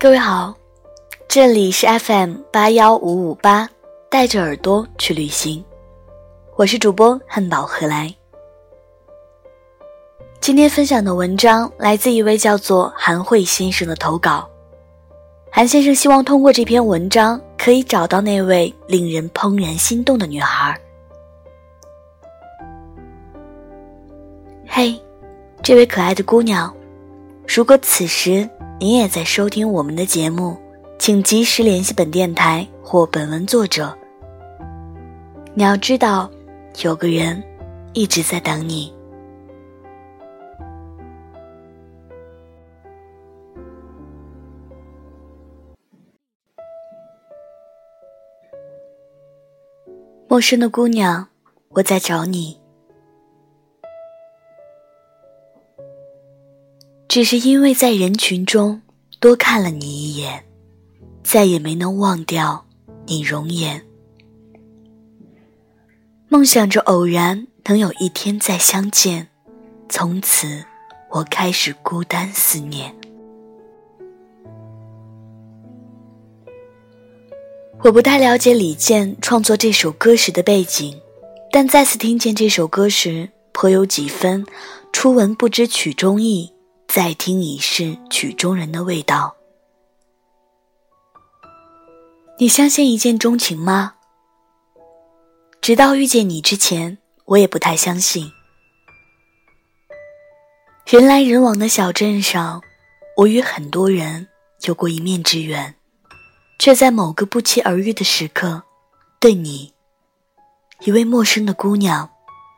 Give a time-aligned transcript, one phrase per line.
[0.00, 0.54] 各位好，
[1.28, 3.68] 这里是 FM 八幺五五八，
[4.08, 5.62] 带着耳朵去旅行，
[6.56, 8.10] 我是主播汉堡何来。
[10.40, 14.48] 今天分享的文章来自一位叫做韩慧先生的投稿。
[15.52, 20.80] 韩先生希望通过这篇文章，可以找到那位令人怦然心动的女孩。
[24.66, 24.98] 嘿，
[25.62, 26.74] 这位可爱的姑娘，
[27.52, 30.56] 如果此时你也在收听我们的节目，
[31.00, 33.92] 请及时联系本电台或本文作者。
[35.52, 36.30] 你要知道，
[36.84, 37.42] 有个人
[37.92, 38.94] 一直在等你。
[50.28, 51.26] 陌生的姑娘，
[51.70, 52.59] 我在找你，
[57.10, 58.80] 只是因为在人群中
[59.18, 60.44] 多看了你一眼，
[61.24, 62.64] 再也没能忘掉
[63.04, 63.84] 你容颜。
[66.28, 69.26] 梦想着偶然能有一天再相见，
[69.88, 70.64] 从此
[71.10, 72.94] 我开始孤单思念。
[77.82, 80.96] 我不太了解李健创作这首歌时的背景，
[81.50, 84.46] 但再次听见这首歌时，颇有几分
[84.94, 86.52] “初闻不知曲中意，
[86.92, 89.36] 再听已是曲中人”的味道。
[92.36, 93.94] 你相信一见钟情吗？
[95.60, 98.32] 直到遇见你之前，我也不太相信。
[100.84, 102.60] 人来人往的小镇上，
[103.18, 104.26] 我与很多人
[104.62, 105.76] 有过一面之缘。
[106.58, 108.64] 却在某个不期而遇的时刻，
[109.20, 109.72] 对你，
[110.80, 112.10] 一位陌生的姑娘，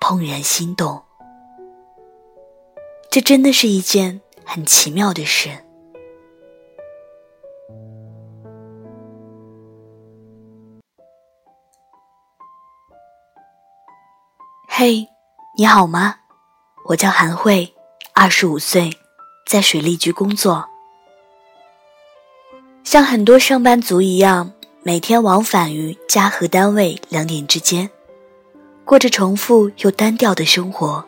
[0.00, 1.04] 怦然心动。
[3.14, 5.48] 这真的是一件很奇妙的事。
[14.66, 15.06] 嘿，
[15.56, 16.16] 你好吗？
[16.86, 17.72] 我叫韩慧，
[18.14, 18.90] 二十五岁，
[19.46, 20.68] 在水利局工作。
[22.82, 24.52] 像很多上班族一样，
[24.82, 27.88] 每天往返于家和单位两点之间，
[28.84, 31.06] 过着重复又单调的生活。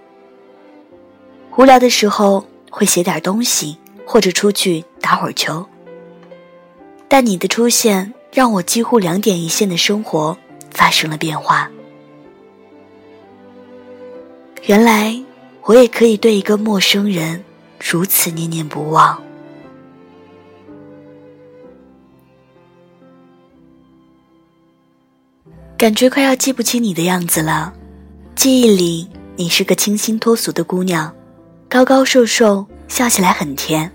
[1.57, 5.67] 无聊的时候会写点东西，或者出去打会儿球。
[7.09, 10.37] 但你的出现让我几乎两点一线的生活
[10.71, 11.71] 发生了变化。
[14.65, 15.19] 原来
[15.63, 17.43] 我也可以对一个陌生人
[17.81, 19.23] 如此念念不忘。
[25.79, 27.73] 感觉快要记不清你的样子了，
[28.35, 31.15] 记忆里你是个清新脱俗的姑娘，
[31.69, 33.91] 高高瘦瘦，笑起来很甜，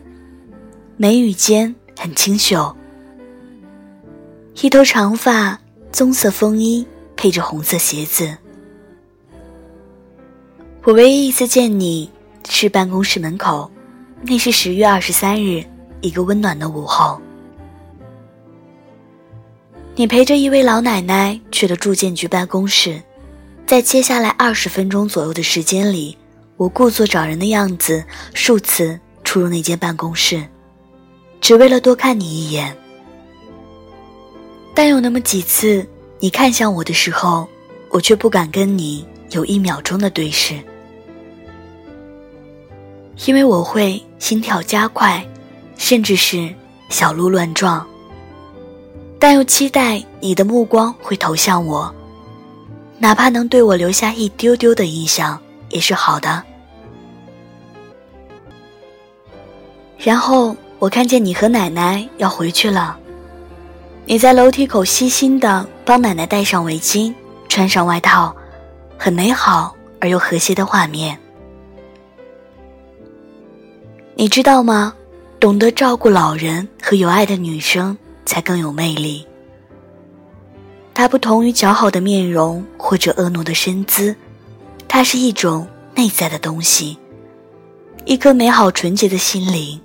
[0.98, 2.76] 眉宇间很清秀，
[4.62, 5.58] 一头长发，
[5.90, 8.38] 棕色风衣配着红色鞋子。
[10.84, 12.12] 我唯一一次见你
[12.50, 13.72] 是办公室门口，
[14.22, 15.64] 那是十月二十三日，
[16.02, 17.20] 一个温暖的午后。
[19.96, 23.02] 你陪着一位老奶奶去了住建局办公室，
[23.66, 26.18] 在接下来二十分钟左右的时间里，
[26.62, 28.06] 我故作找人的样子
[28.36, 30.46] 数次出入那间办公室，
[31.42, 32.78] 只为了多看你一眼。
[34.76, 35.84] 但有那么几次，
[36.20, 37.48] 你看向我的时候，
[37.90, 40.54] 我却不敢跟你有一秒钟的对视，
[43.26, 45.28] 因为我会心跳加快，
[45.78, 46.48] 甚至是
[46.90, 47.84] 小鹿乱撞。
[49.18, 51.92] 但又期待你的目光会投向我，
[53.00, 56.51] 哪怕能对我留下一丢丢的印象也是好的。
[60.04, 62.98] 然后我看见你和奶奶要回去了，
[64.06, 67.14] 你在楼梯口细心的帮奶奶戴上围巾、
[67.48, 68.36] 穿上外套，
[68.98, 71.18] 很美好而又和谐的画面。
[74.16, 74.94] 你知道吗？
[75.40, 77.98] 懂得照顾老人和有爱的女生。
[78.24, 79.28] 才更有魅力。
[80.94, 84.16] 它不同于姣好的面容或者婀娜的身姿，
[84.88, 86.98] 它是一种内在的东西，
[88.06, 89.82] 一颗美好纯洁的心灵。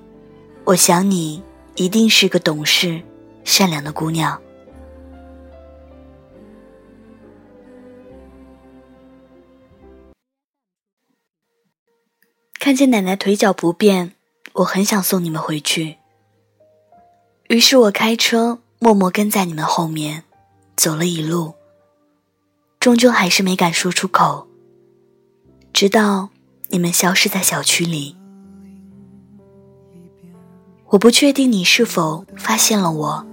[0.66, 1.40] 我想你
[1.76, 3.00] 一定是个懂事、
[3.44, 4.42] 善良的姑娘。
[12.58, 14.14] 看见奶奶腿脚不便，
[14.54, 15.98] 我很想送你们回去。
[17.46, 20.24] 于是我开车默默跟在你们后面，
[20.74, 21.54] 走了一路，
[22.80, 24.48] 终究还是没敢说出口。
[25.72, 26.30] 直到
[26.70, 28.15] 你们消失在小区里，
[30.90, 33.26] 我不确定你是否发现了我，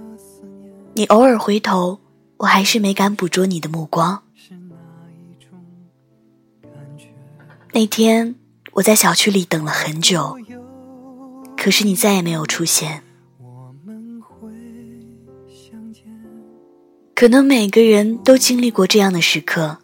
[0.94, 2.00] 你偶尔回头，
[2.38, 4.22] 我还是没敢捕捉你的目光。
[7.72, 8.34] 那天
[8.72, 10.36] 我在小区里等了很久，
[11.56, 13.02] 可是你再也没有出现。
[17.14, 19.78] 可能每个人都经历过这样的时刻，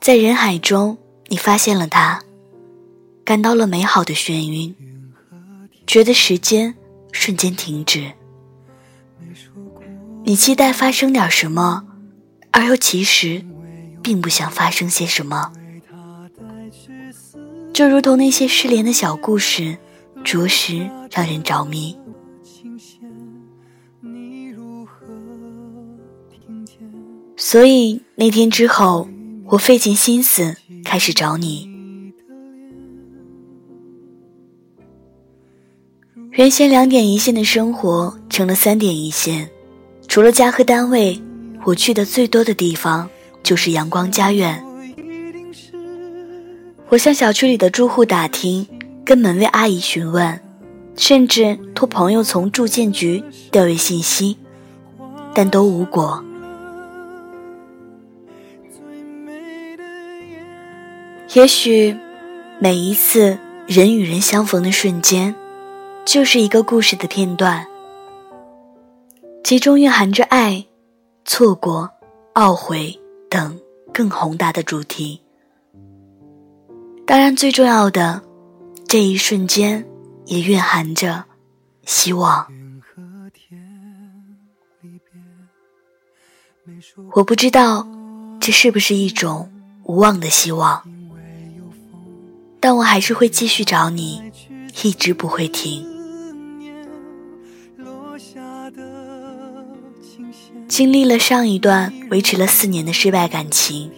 [0.00, 2.22] 在人海中，你发现了他，
[3.24, 4.74] 感到了美好的眩晕，
[5.86, 6.74] 觉得时间
[7.14, 8.12] 瞬间停止。
[10.24, 11.84] 你期待发生点什么，
[12.50, 13.44] 而又其实
[14.02, 15.52] 并不想发生些什么，
[17.72, 19.78] 就如同那些失联的小故事，
[20.24, 21.96] 着实让人着迷。
[27.36, 29.08] 所以那天之后，
[29.46, 31.73] 我费尽心思开始找你。
[36.36, 39.48] 原先两点一线的生活成了三点一线，
[40.08, 41.22] 除了家和单位，
[41.62, 43.08] 我去的最多的地方
[43.44, 44.60] 就是阳光家苑。
[46.88, 48.66] 我向小区里的住户打听，
[49.04, 50.40] 跟门卫阿姨询问，
[50.96, 53.22] 甚至托朋友从住建局
[53.52, 54.36] 调阅信息，
[55.32, 56.24] 但都无果。
[61.34, 61.96] 也许，
[62.58, 63.38] 每一次
[63.68, 65.32] 人与人相逢的瞬间，
[66.04, 67.66] 就是一个故事的片段，
[69.42, 70.64] 其中蕴含着爱、
[71.24, 71.90] 错过、
[72.34, 72.98] 懊悔
[73.30, 73.58] 等
[73.92, 75.20] 更宏大的主题。
[77.06, 78.22] 当然，最重要的，
[78.86, 79.84] 这一瞬间
[80.26, 81.24] 也蕴含着
[81.84, 82.46] 希望。
[87.14, 87.86] 我不知道，
[88.40, 89.50] 这是不是一种
[89.84, 90.82] 无望的希望。
[92.60, 94.22] 但我还是会继续找你，
[94.82, 95.93] 一直不会停。
[100.74, 103.92] 经历了上一段维持了四年的失败感情，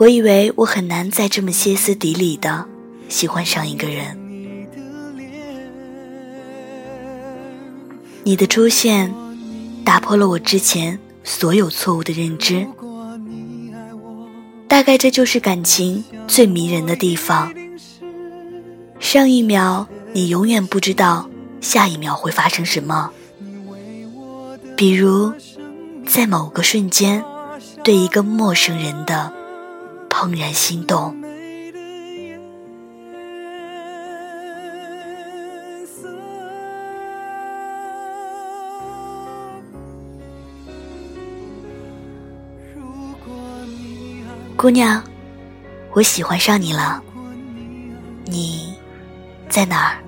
[0.00, 2.66] 我以为我很难再这么歇斯底里的
[3.08, 4.18] 喜欢上一个人。
[8.24, 9.14] 你的出现，
[9.84, 12.66] 打破了我之前所有错误的认知。
[14.66, 17.54] 大概这就是感情最迷人的地方。
[18.98, 21.30] 上一秒，你永远不知道
[21.60, 23.12] 下一秒会发生什么。
[24.76, 25.32] 比如，
[26.16, 27.22] 在某个瞬间，
[27.84, 29.30] 对一个陌生人的
[30.08, 31.14] 怦然心动。
[44.56, 45.04] 姑娘，
[45.92, 47.02] 我喜欢上你了。
[48.24, 48.74] 你。
[49.50, 49.98] 在哪儿？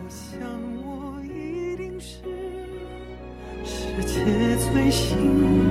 [3.62, 4.24] 世界
[4.56, 5.67] 最幸福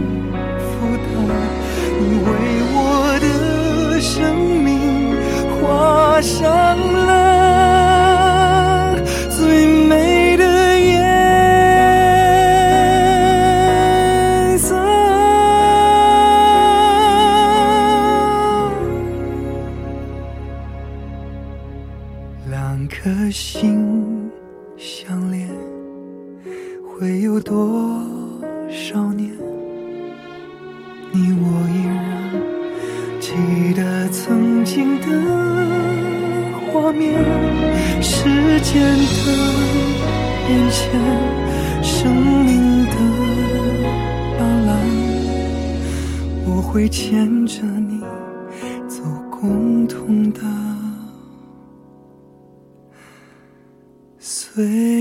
[6.17, 6.49] 爱上
[7.05, 7.85] 了
[9.29, 10.97] 最美的颜
[14.57, 14.75] 色
[22.49, 24.31] 两颗心
[24.75, 25.47] 相连
[26.97, 28.03] 会有多
[28.71, 29.31] 少年
[31.11, 32.33] 你我依然
[33.19, 33.35] 记
[33.75, 36.06] 得曾经的
[36.93, 37.13] 面，
[38.01, 38.23] 时
[38.61, 39.25] 间的
[40.47, 40.81] 变迁
[41.83, 42.95] 生命的
[44.37, 44.69] 斑斓，
[46.45, 48.01] 我会牵着你
[48.87, 50.41] 走共同的
[54.19, 54.96] 岁月。